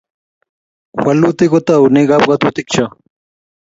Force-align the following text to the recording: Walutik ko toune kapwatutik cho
Walutik 1.03 1.49
ko 1.51 1.59
toune 1.67 2.01
kapwatutik 2.09 2.67
cho 2.73 2.85